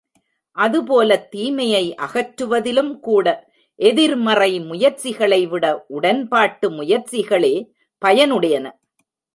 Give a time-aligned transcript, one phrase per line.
[0.57, 3.27] அதுபோலத் தீமையை அகற்றுவதிலும் கூட
[3.79, 7.55] எதிர்மறை முயற்சிகளை விட உடன்பாட்டு முயற்சிகளே
[8.01, 8.65] பயனுடையன.